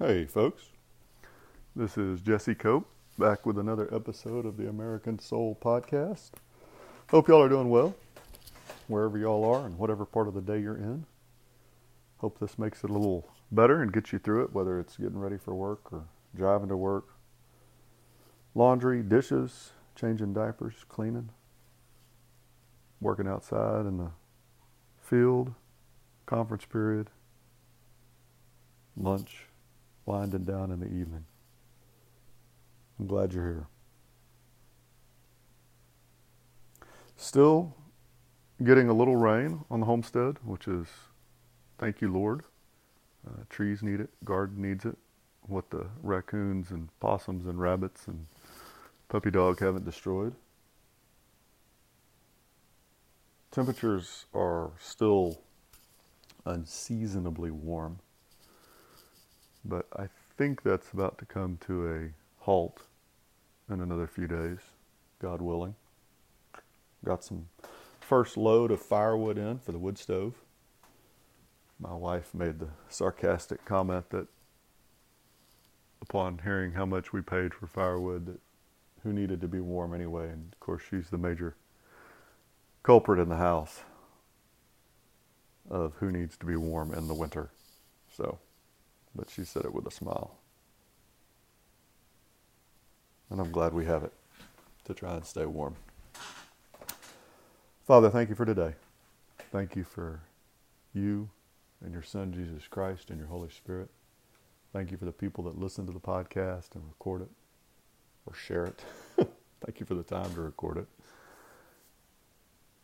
[0.00, 0.62] Hey, folks.
[1.74, 6.30] This is Jesse Cope back with another episode of the American Soul Podcast.
[7.10, 7.96] Hope y'all are doing well,
[8.86, 11.04] wherever y'all are and whatever part of the day you're in.
[12.18, 15.18] Hope this makes it a little better and gets you through it, whether it's getting
[15.18, 17.08] ready for work or driving to work,
[18.54, 21.30] laundry, dishes, changing diapers, cleaning,
[23.00, 24.12] working outside in the
[25.02, 25.54] field,
[26.24, 27.10] conference period,
[28.96, 29.47] lunch
[30.08, 31.22] winding down in the evening.
[32.98, 33.66] I'm glad you're here.
[37.16, 37.76] Still
[38.64, 40.86] getting a little rain on the homestead, which is
[41.76, 42.42] thank you, Lord.
[43.26, 44.96] Uh, trees need it, garden needs it.
[45.42, 48.26] What the raccoons and possums and rabbits and
[49.10, 50.34] puppy dog haven't destroyed.
[53.50, 55.42] Temperatures are still
[56.46, 57.98] unseasonably warm
[59.64, 62.82] but I think that's about to come to a halt
[63.70, 64.58] in another few days,
[65.20, 65.74] God willing.
[67.04, 67.48] Got some
[68.00, 70.34] first load of firewood in for the wood stove.
[71.78, 74.26] My wife made the sarcastic comment that
[76.00, 78.40] upon hearing how much we paid for firewood that
[79.02, 81.54] who needed to be warm anyway and of course she's the major
[82.82, 83.82] culprit in the house
[85.70, 87.50] of who needs to be warm in the winter.
[88.16, 88.38] So
[89.14, 90.36] but she said it with a smile.
[93.30, 94.12] And I'm glad we have it
[94.84, 95.76] to try and stay warm.
[97.86, 98.74] Father, thank you for today.
[99.50, 100.20] Thank you for
[100.92, 101.30] you
[101.82, 103.88] and your Son, Jesus Christ, and your Holy Spirit.
[104.72, 107.30] Thank you for the people that listen to the podcast and record it
[108.26, 108.84] or share it.
[109.64, 110.86] Thank you for the time to record it.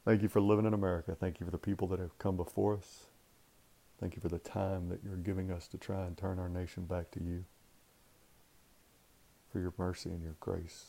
[0.04, 1.16] Thank you for living in America.
[1.18, 3.06] Thank you for the people that have come before us.
[4.04, 6.84] Thank you for the time that you're giving us to try and turn our nation
[6.84, 7.46] back to you.
[9.50, 10.88] For your mercy and your grace.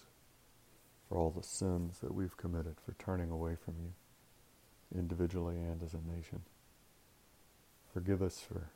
[1.07, 5.93] For all the sins that we've committed, for turning away from you, individually and as
[5.93, 6.41] a nation.
[7.93, 8.69] Forgive us for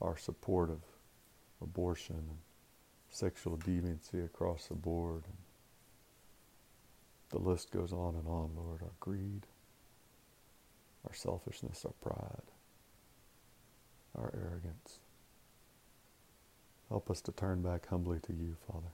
[0.00, 0.80] our support of
[1.62, 2.38] abortion and
[3.08, 5.22] sexual deviancy across the board.
[5.26, 8.82] And the list goes on and on, Lord.
[8.82, 9.46] Our greed,
[11.06, 12.50] our selfishness, our pride
[14.20, 14.98] our arrogance.
[16.88, 18.92] Help us to turn back humbly to you, Father.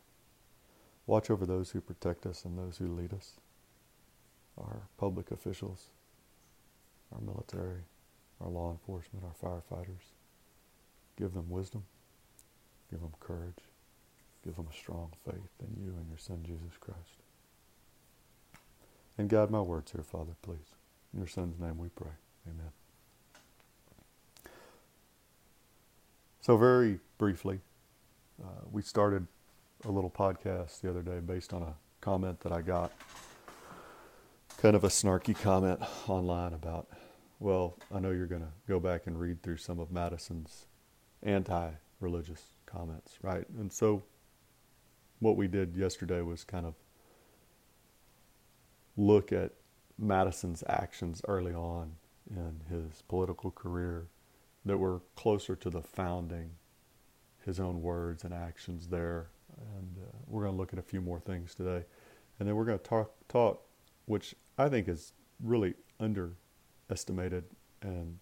[1.06, 3.34] Watch over those who protect us and those who lead us,
[4.58, 5.90] our public officials,
[7.12, 7.82] our military,
[8.40, 10.12] our law enforcement, our firefighters.
[11.16, 11.84] Give them wisdom,
[12.90, 13.64] give them courage,
[14.44, 17.22] give them a strong faith in you and your Son, Jesus Christ.
[19.16, 20.74] And guide my words here, Father, please.
[21.14, 22.12] In your Son's name we pray.
[22.46, 22.85] Amen.
[26.46, 27.58] So, very briefly,
[28.40, 29.26] uh, we started
[29.84, 32.92] a little podcast the other day based on a comment that I got.
[34.56, 36.86] Kind of a snarky comment online about,
[37.40, 40.66] well, I know you're going to go back and read through some of Madison's
[41.24, 41.68] anti
[41.98, 43.44] religious comments, right?
[43.58, 44.04] And so,
[45.18, 46.74] what we did yesterday was kind of
[48.96, 49.50] look at
[49.98, 51.96] Madison's actions early on
[52.30, 54.06] in his political career
[54.66, 56.50] that were closer to the founding,
[57.44, 59.28] his own words and actions there.
[59.74, 61.84] And uh, we're going to look at a few more things today.
[62.38, 63.62] And then we're going to talk, talk,
[64.04, 65.12] which I think is
[65.42, 67.44] really underestimated
[67.80, 68.18] and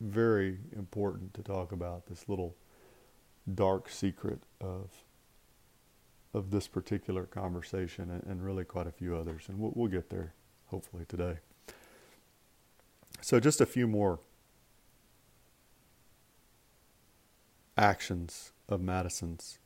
[0.00, 2.56] very important to talk about this little
[3.54, 4.90] dark secret of
[6.34, 9.44] of this particular conversation and, and really quite a few others.
[9.48, 10.32] And we'll, we'll get there
[10.66, 11.36] hopefully today.
[13.22, 14.18] So, just a few more
[17.78, 19.58] actions of Madison's.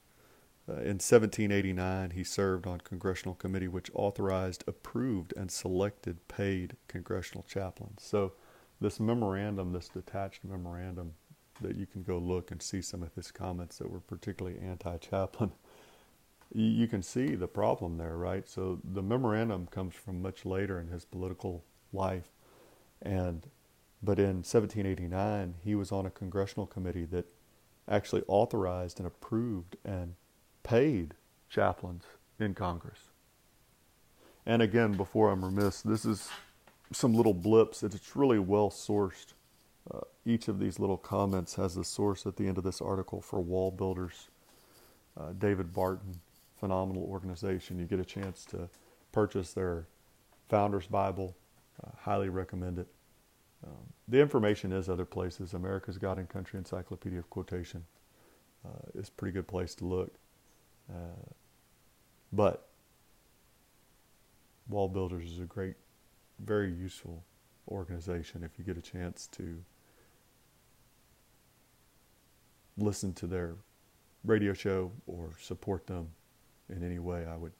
[0.68, 7.44] Uh, in 1789, he served on congressional committee which authorized, approved, and selected paid congressional
[7.48, 8.02] chaplains.
[8.02, 8.32] So,
[8.80, 11.14] this memorandum, this detached memorandum,
[11.62, 15.52] that you can go look and see some of his comments that were particularly anti-chaplain.
[16.54, 18.48] You can see the problem there, right?
[18.48, 22.30] So the memorandum comes from much later in his political life,
[23.02, 23.46] and
[24.02, 27.26] but in 1789, he was on a congressional committee that
[27.88, 30.14] actually authorized and approved and
[30.62, 31.14] paid
[31.48, 32.04] chaplains
[32.38, 32.98] in Congress.
[34.44, 36.28] And again, before I'm remiss, this is
[36.92, 37.82] some little blips.
[37.82, 39.32] It's really well sourced.
[39.92, 43.20] Uh, each of these little comments has a source at the end of this article
[43.20, 44.28] for wall builders.
[45.18, 46.20] Uh, David Barton,
[46.58, 47.78] phenomenal organization.
[47.78, 48.68] You get a chance to
[49.12, 49.86] purchase their
[50.48, 51.34] Founders Bible.
[51.82, 52.88] Uh, highly recommend it.
[53.64, 55.54] Um, the information is other places.
[55.54, 57.84] America's God and Country Encyclopedia of Quotation
[58.64, 60.14] uh, is a pretty good place to look.
[60.90, 61.32] Uh,
[62.32, 62.68] but
[64.68, 65.74] Wall Builders is a great,
[66.40, 67.24] very useful
[67.68, 69.62] organization if you get a chance to
[72.78, 73.56] listen to their
[74.24, 76.08] radio show or support them
[76.68, 77.26] in any way.
[77.26, 77.52] I would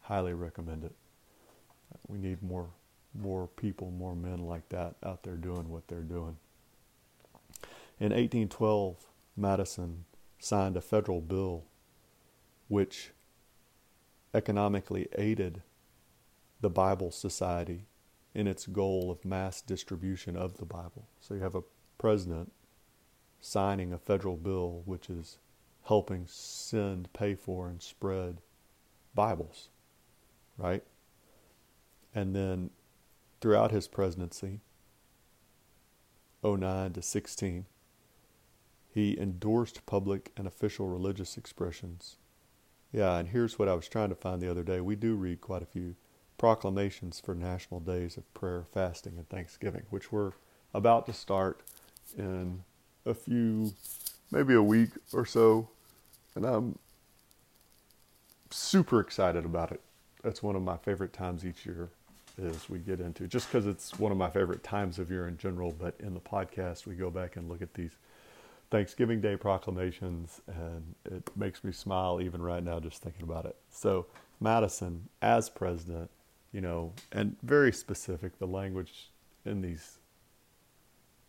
[0.00, 0.94] highly recommend it.
[2.08, 2.68] We need more
[3.14, 6.36] more people, more men like that out there doing what they're doing.
[8.00, 9.06] In 1812,
[9.36, 10.04] Madison
[10.38, 11.64] signed a federal bill
[12.68, 13.12] which
[14.34, 15.62] economically aided
[16.60, 17.86] the Bible Society
[18.34, 21.06] in its goal of mass distribution of the Bible.
[21.20, 21.62] So you have a
[21.98, 22.52] president
[23.40, 25.38] signing a federal bill which is
[25.84, 28.40] helping send, pay for, and spread
[29.14, 29.68] Bibles,
[30.56, 30.82] right?
[32.14, 32.70] And then
[33.44, 34.60] throughout his presidency,
[36.42, 37.66] 09 to 16,
[38.88, 42.16] he endorsed public and official religious expressions.
[42.90, 44.80] Yeah, and here's what I was trying to find the other day.
[44.80, 45.94] We do read quite a few
[46.38, 50.32] proclamations for national days of prayer, fasting, and thanksgiving, which we're
[50.72, 51.60] about to start
[52.16, 52.64] in
[53.04, 53.74] a few,
[54.30, 55.68] maybe a week or so.
[56.34, 56.78] And I'm
[58.50, 59.82] super excited about it.
[60.22, 61.90] That's one of my favorite times each year
[62.42, 65.36] as we get into just because it's one of my favorite times of year in
[65.36, 67.96] general but in the podcast we go back and look at these
[68.70, 73.56] thanksgiving day proclamations and it makes me smile even right now just thinking about it.
[73.70, 74.06] So
[74.40, 76.10] madison as president
[76.52, 79.10] you know and very specific the language
[79.44, 79.98] in these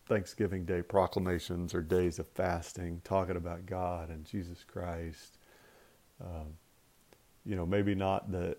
[0.06, 5.38] thanksgiving day proclamations or days of fasting talking about god and jesus christ
[6.20, 6.46] um,
[7.44, 8.56] you know maybe not the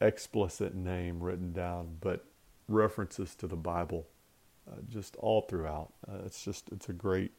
[0.00, 2.24] explicit name written down, but
[2.68, 4.06] references to the Bible
[4.70, 5.92] uh, just all throughout.
[6.08, 7.32] Uh, it's just it's a great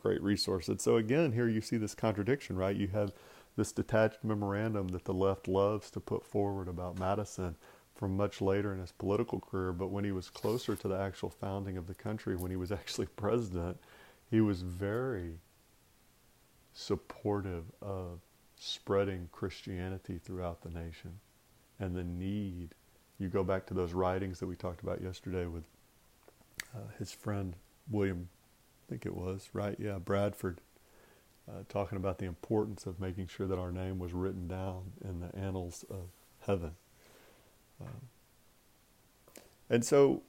[0.00, 0.68] great resource.
[0.68, 2.74] And so again, here you see this contradiction, right?
[2.74, 3.12] You have
[3.56, 7.56] this detached memorandum that the left loves to put forward about Madison
[7.94, 11.28] from much later in his political career, but when he was closer to the actual
[11.28, 13.78] founding of the country, when he was actually president,
[14.30, 15.34] he was very
[16.72, 18.20] supportive of
[18.56, 21.18] spreading Christianity throughout the nation
[21.80, 22.74] and the need.
[23.18, 25.64] You go back to those writings that we talked about yesterday with
[26.74, 27.56] uh, his friend
[27.90, 28.28] William,
[28.86, 29.76] I think it was, right?
[29.78, 30.60] Yeah, Bradford,
[31.48, 35.20] uh, talking about the importance of making sure that our name was written down in
[35.20, 36.10] the annals of
[36.40, 36.72] heaven.
[37.80, 38.08] Um,
[39.68, 40.22] and so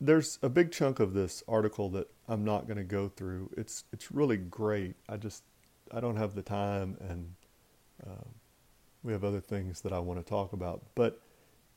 [0.00, 3.50] there's a big chunk of this article that I'm not going to go through.
[3.56, 4.96] It's it's really great.
[5.08, 5.42] I just
[5.92, 7.34] I don't have the time and
[8.06, 8.28] uh,
[9.06, 10.82] we have other things that I want to talk about.
[10.96, 11.22] But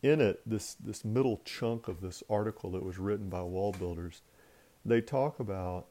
[0.01, 4.23] in it, this, this middle chunk of this article that was written by wall builders,
[4.83, 5.85] they talk about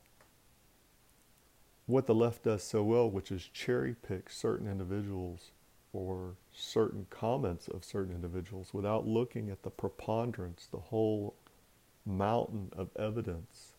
[1.87, 5.53] what the left does so well, which is cherry pick certain individuals
[5.93, 11.37] or certain comments of certain individuals without looking at the preponderance, the whole
[12.05, 13.75] mountain of evidence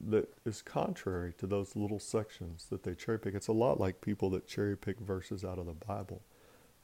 [0.00, 3.34] that is contrary to those little sections that they cherry pick.
[3.34, 6.22] It's a lot like people that cherry pick verses out of the Bible.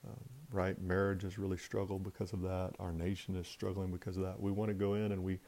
[0.06, 0.17] Um,
[0.52, 0.81] right?
[0.81, 2.73] Marriage has really struggled because of that.
[2.79, 4.41] Our nation is struggling because of that.
[4.41, 5.38] We want to go in and we,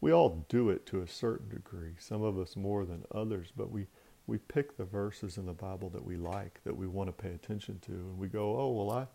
[0.00, 1.94] we all do it to a certain degree.
[1.98, 3.86] Some of us more than others, but we,
[4.26, 7.34] we pick the verses in the Bible that we like, that we want to pay
[7.34, 9.06] attention to, and we go, oh, well, I,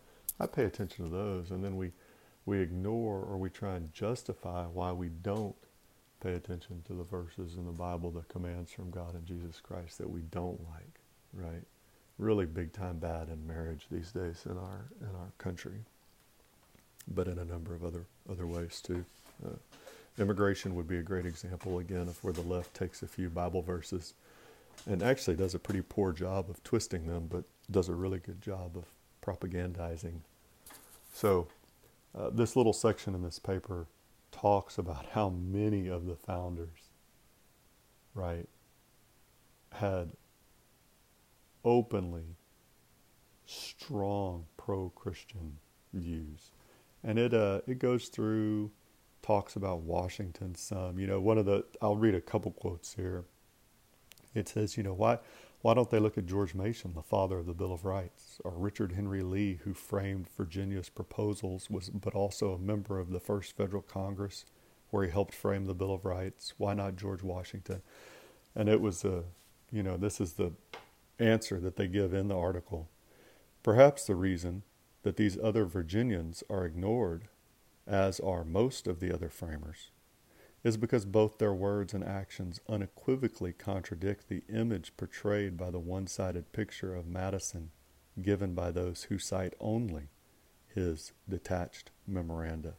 [0.42, 1.50] I pay attention to those.
[1.50, 1.92] And then we,
[2.44, 5.56] we ignore or we try and justify why we don't
[6.20, 9.98] pay attention to the verses in the Bible, the commands from God and Jesus Christ
[9.98, 11.00] that we don't like,
[11.32, 11.62] right?
[12.18, 15.84] Really big time bad in marriage these days in our in our country,
[17.06, 19.04] but in a number of other other ways too.
[19.44, 19.50] Uh,
[20.18, 23.62] immigration would be a great example again of where the left takes a few Bible
[23.62, 24.14] verses
[24.86, 28.40] and actually does a pretty poor job of twisting them, but does a really good
[28.40, 28.84] job of
[29.22, 30.20] propagandizing.
[31.12, 31.48] So,
[32.16, 33.86] uh, this little section in this paper
[34.30, 36.90] talks about how many of the founders,
[38.14, 38.48] right,
[39.72, 40.12] had
[41.64, 42.36] openly
[43.46, 45.58] strong pro-Christian
[45.92, 46.52] views,
[47.02, 48.70] and it uh, it goes through
[49.22, 50.98] talks about Washington some.
[50.98, 53.24] You know, one of the I'll read a couple quotes here.
[54.34, 55.18] It says, you know, why
[55.60, 58.52] why don't they look at George Mason, the father of the Bill of Rights, or
[58.52, 63.56] Richard Henry Lee, who framed Virginia's proposals, was but also a member of the first
[63.56, 64.44] federal Congress,
[64.90, 66.54] where he helped frame the Bill of Rights.
[66.58, 67.82] Why not George Washington?
[68.54, 69.24] And it was a,
[69.72, 70.52] you know, this is the
[71.18, 72.88] answer that they give in the article.
[73.62, 74.62] Perhaps the reason
[75.02, 77.28] that these other Virginians are ignored
[77.86, 79.90] as are most of the other framers,
[80.62, 86.06] is because both their words and actions unequivocally contradict the image portrayed by the one
[86.06, 87.70] sided picture of Madison
[88.20, 90.08] given by those who cite only
[90.74, 92.74] his detached memoranda.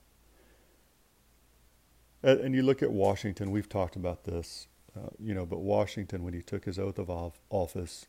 [2.21, 6.33] And you look at Washington, we've talked about this, uh, you know, but Washington, when
[6.33, 7.09] he took his oath of
[7.49, 8.07] office,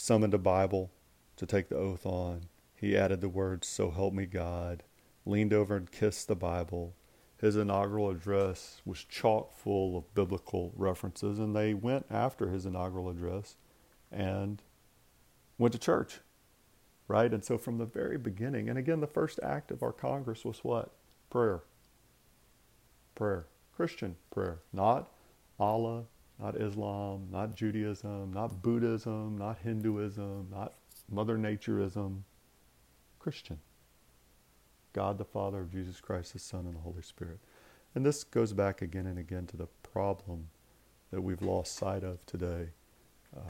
[0.00, 0.90] summoned a Bible
[1.36, 2.46] to take the oath on.
[2.74, 4.82] He added the words, So help me God,
[5.26, 6.94] leaned over and kissed the Bible.
[7.38, 13.10] His inaugural address was chock full of biblical references, and they went after his inaugural
[13.10, 13.56] address
[14.10, 14.62] and
[15.58, 16.20] went to church,
[17.06, 17.32] right?
[17.32, 20.64] And so from the very beginning, and again, the first act of our Congress was
[20.64, 20.92] what?
[21.28, 21.60] Prayer.
[23.14, 23.46] Prayer.
[23.76, 24.60] Christian prayer.
[24.72, 25.10] Not
[25.58, 26.04] Allah,
[26.40, 30.74] not Islam, not Judaism, not Buddhism, not Hinduism, not
[31.10, 32.22] Mother Natureism.
[33.20, 33.58] Christian.
[34.92, 37.38] God the Father of Jesus Christ, the Son, and the Holy Spirit.
[37.94, 40.48] And this goes back again and again to the problem
[41.12, 42.70] that we've lost sight of today,
[43.36, 43.40] uh,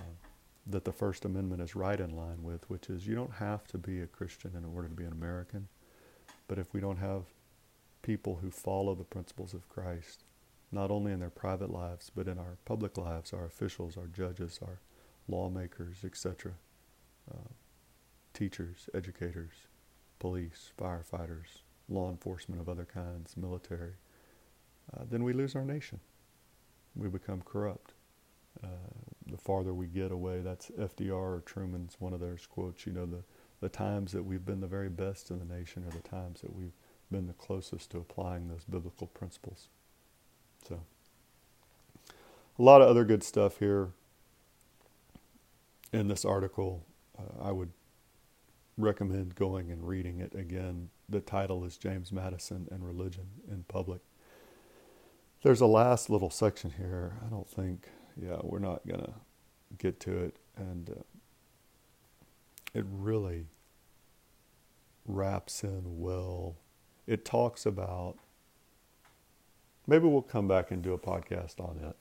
[0.66, 3.78] that the First Amendment is right in line with, which is you don't have to
[3.78, 5.68] be a Christian in order to be an American.
[6.48, 7.22] But if we don't have
[8.02, 10.24] people who follow the principles of Christ,
[10.72, 14.60] not only in their private lives, but in our public lives, our officials, our judges,
[14.62, 14.80] our
[15.28, 16.52] lawmakers, etc.,
[17.30, 17.48] uh,
[18.32, 19.52] teachers, educators,
[20.18, 23.94] police, firefighters, law enforcement of other kinds, military,
[24.96, 26.00] uh, then we lose our nation.
[26.94, 27.94] We become corrupt.
[28.62, 28.66] Uh,
[29.26, 32.86] the farther we get away, that's FDR or Truman's one of those quotes.
[32.86, 33.22] You know, the,
[33.60, 36.54] the times that we've been the very best in the nation are the times that
[36.54, 36.74] we've
[37.10, 39.68] been the closest to applying those biblical principles.
[40.68, 40.80] So,
[42.58, 43.90] a lot of other good stuff here
[45.92, 46.84] in this article.
[47.18, 47.70] Uh, I would
[48.76, 50.90] recommend going and reading it again.
[51.08, 54.00] The title is James Madison and Religion in Public.
[55.42, 57.14] There's a last little section here.
[57.26, 57.88] I don't think,
[58.20, 59.14] yeah, we're not going to
[59.78, 60.36] get to it.
[60.56, 61.02] And uh,
[62.74, 63.46] it really
[65.06, 66.56] wraps in well.
[67.06, 68.18] It talks about,
[69.90, 71.96] maybe we'll come back and do a podcast on it.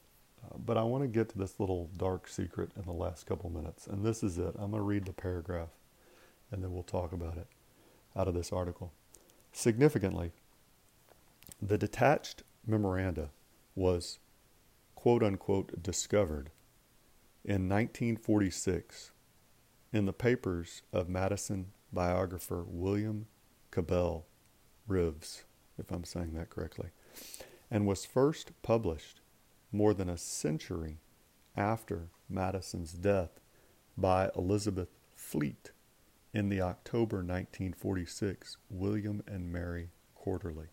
[0.46, 3.50] Uh, but I want to get to this little dark secret in the last couple
[3.50, 3.88] minutes.
[3.88, 4.54] And this is it.
[4.60, 5.70] I'm going to read the paragraph
[6.52, 7.48] and then we'll talk about it
[8.16, 8.94] out of this article.
[9.52, 10.32] Significantly,
[11.62, 13.30] the detached memoranda
[13.76, 14.20] was
[14.94, 16.52] quote unquote discovered
[17.44, 19.12] in 1946
[19.92, 23.26] in the papers of Madison biographer William
[23.72, 24.26] Cabell
[24.88, 25.44] Rives,
[25.80, 26.90] if I'm saying that correctly,
[27.72, 29.22] and was first published
[29.72, 30.98] more than a century
[31.56, 33.40] after Madison's death
[33.98, 35.72] by Elizabeth Fleet
[36.34, 40.68] in the October 1946 William and Mary Quarterly.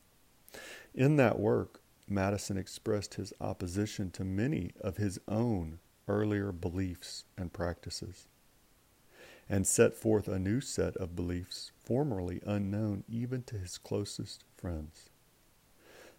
[0.94, 7.52] In that work, Madison expressed his opposition to many of his own earlier beliefs and
[7.52, 8.26] practices,
[9.48, 15.10] and set forth a new set of beliefs formerly unknown even to his closest friends.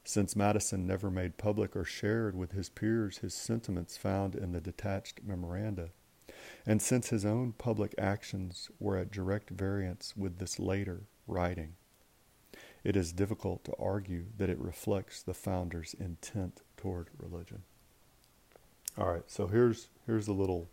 [0.08, 4.62] Since Madison never made public or shared with his peers his sentiments found in the
[4.62, 5.90] detached memoranda,
[6.66, 11.74] and since his own public actions were at direct variance with this later writing,
[12.86, 17.64] it is difficult to argue that it reflects the founder's intent toward religion.
[18.98, 20.70] All right, so here's here's the little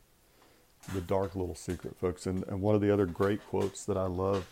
[0.93, 2.29] the dark little secret, folks.
[2.29, 4.47] And, and one of the other great quotes that I love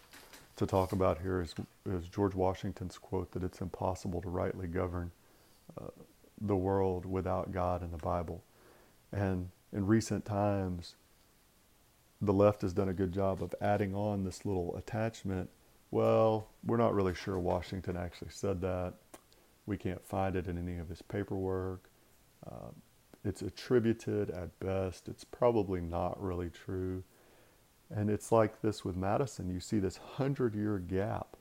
[0.63, 1.55] to talk about here is,
[1.87, 5.11] is George Washington's quote that it's impossible to rightly govern
[5.81, 5.89] uh,
[6.41, 8.45] the world without God and the Bible.
[9.13, 10.95] And in recent times,
[12.21, 15.51] the left has done a good job of adding on this little attachment.
[15.91, 18.95] Well, we're not really sure Washington actually said that.
[19.67, 21.91] We can't find it in any of his paperwork.
[22.47, 22.71] Uh,
[23.25, 25.09] it's attributed at best.
[25.09, 27.03] It's probably not really true.
[27.95, 29.53] And it's like this with Madison.
[29.53, 31.37] You see this hundred year gap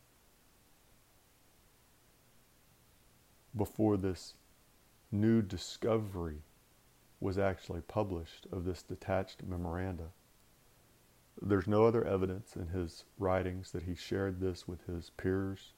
[3.56, 4.34] before this
[5.12, 6.42] new discovery
[7.20, 10.10] was actually published of this detached memoranda.
[11.42, 15.74] There's no other evidence in his writings that he shared this with his peers,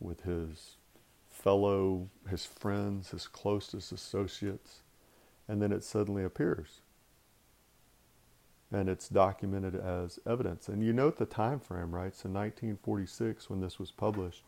[0.00, 0.76] with his
[1.30, 4.82] fellow, his friends, his closest associates,
[5.48, 6.80] and then it suddenly appears.
[8.72, 10.68] And it's documented as evidence.
[10.68, 12.14] And you note the time frame, right?
[12.14, 14.44] So 1946 when this was published.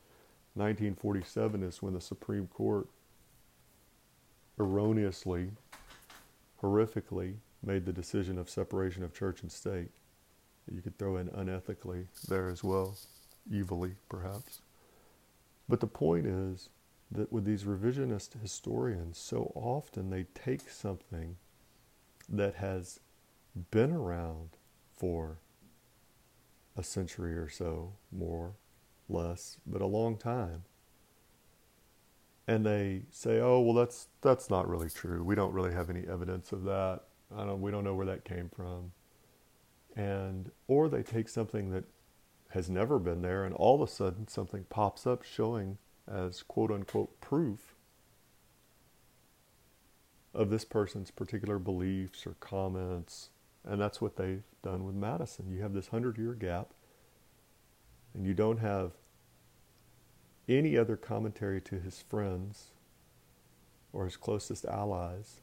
[0.55, 2.89] 1947 is when the Supreme Court
[4.59, 5.51] erroneously,
[6.63, 9.91] horrifically made the decision of separation of church and state.
[10.71, 12.97] You could throw in unethically there as well,
[13.53, 14.61] evilly perhaps.
[15.69, 16.69] But the point is
[17.11, 21.37] that with these revisionist historians, so often they take something
[22.29, 23.01] that has
[23.71, 24.51] been around
[24.97, 25.39] for
[26.77, 28.55] a century or so, more,
[29.09, 30.65] less, but a long time.
[32.47, 35.25] And they say, "Oh, well, that's that's not really true.
[35.25, 37.03] We don't really have any evidence of that.
[37.35, 37.63] I don't.
[37.63, 38.93] We don't know where that came from."
[39.97, 41.85] And or they take something that
[42.51, 46.71] has never been there, and all of a sudden something pops up showing as quote
[46.71, 47.75] unquote proof
[50.35, 53.31] of this person's particular beliefs or comments.
[53.65, 55.51] And that's what they've done with Madison.
[55.51, 56.75] You have this hundred year gap,
[58.15, 58.93] and you don't have
[60.49, 62.73] any other commentary to his friends
[63.93, 65.41] or his closest allies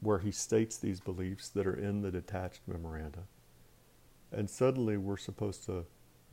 [0.00, 3.24] where he states these beliefs that are in the detached memoranda.
[4.32, 5.84] And suddenly we're supposed to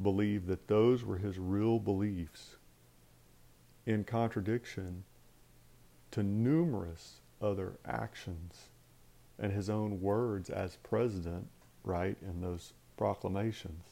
[0.02, 2.58] believe that those were his real beliefs
[3.86, 5.04] in contradiction
[6.12, 8.70] to numerous other actions
[9.40, 11.48] and his own words as president,
[11.84, 13.84] right, in those proclamations.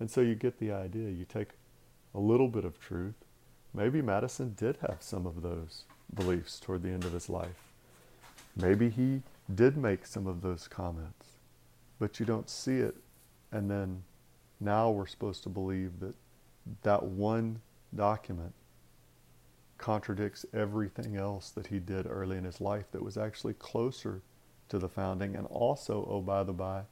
[0.00, 1.10] And so you get the idea.
[1.10, 1.50] You take
[2.14, 3.14] a little bit of truth.
[3.72, 5.84] Maybe Madison did have some of those
[6.14, 7.72] beliefs toward the end of his life.
[8.56, 9.22] Maybe he
[9.52, 11.26] did make some of those comments,
[11.98, 12.96] but you don't see it.
[13.50, 14.02] And then
[14.60, 16.14] now we're supposed to believe that
[16.82, 17.60] that one
[17.94, 18.52] document
[19.84, 24.22] contradicts everything else that he did early in his life that was actually closer
[24.66, 25.36] to the founding.
[25.36, 26.84] And also, oh, by the by,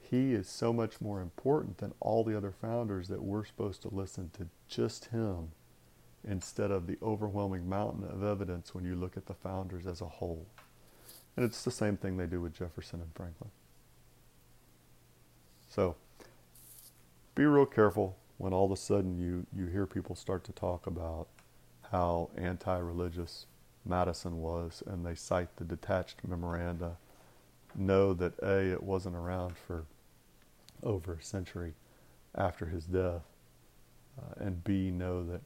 [0.00, 3.94] he is so much more important than all the other founders that we're supposed to
[3.94, 5.52] listen to just him
[6.28, 10.06] instead of the overwhelming mountain of evidence when you look at the founders as a
[10.06, 10.44] whole.
[11.36, 13.50] And it's the same thing they do with Jefferson and Franklin.
[15.68, 15.94] So
[17.36, 20.88] be real careful when all of a sudden you, you hear people start to talk
[20.88, 21.28] about
[21.94, 23.46] how anti religious
[23.86, 26.96] Madison was and they cite the detached memoranda.
[27.76, 29.84] Know that A, it wasn't around for
[30.82, 31.74] over a century
[32.34, 33.22] after his death,
[34.18, 35.42] uh, and B, know that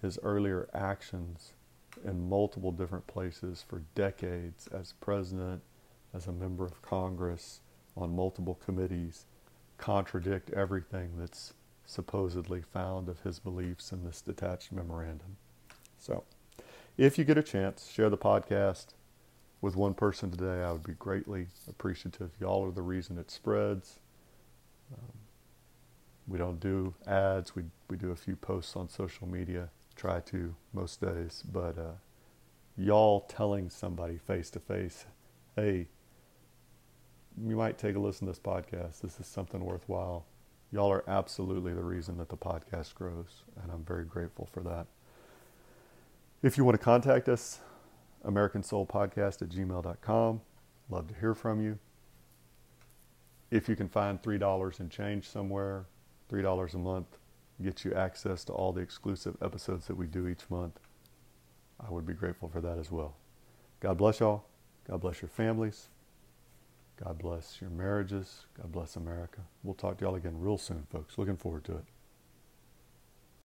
[0.00, 1.52] his earlier actions
[2.04, 5.62] in multiple different places for decades as president,
[6.12, 7.60] as a member of Congress,
[7.96, 9.26] on multiple committees,
[9.78, 11.54] contradict everything that's
[11.86, 15.36] supposedly found of his beliefs in this detached memorandum.
[16.02, 16.24] So,
[16.98, 18.86] if you get a chance, share the podcast
[19.60, 20.64] with one person today.
[20.64, 22.30] I would be greatly appreciative.
[22.40, 24.00] Y'all are the reason it spreads.
[24.92, 25.12] Um,
[26.26, 27.54] we don't do ads.
[27.54, 29.68] We we do a few posts on social media.
[29.94, 31.92] Try to most days, but uh,
[32.76, 35.06] y'all telling somebody face to face,
[35.54, 35.86] hey,
[37.40, 39.02] you might take a listen to this podcast.
[39.02, 40.26] This is something worthwhile.
[40.72, 44.88] Y'all are absolutely the reason that the podcast grows, and I'm very grateful for that.
[46.42, 47.60] If you want to contact us,
[48.24, 50.40] American Soul Podcast at gmail.com.
[50.90, 51.78] Love to hear from you.
[53.52, 55.86] If you can find $3 and change somewhere,
[56.32, 57.06] $3 a month
[57.62, 60.80] gets you access to all the exclusive episodes that we do each month.
[61.78, 63.14] I would be grateful for that as well.
[63.78, 64.44] God bless y'all.
[64.90, 65.90] God bless your families.
[66.96, 68.46] God bless your marriages.
[68.60, 69.42] God bless America.
[69.62, 71.18] We'll talk to y'all again real soon, folks.
[71.18, 71.84] Looking forward to it.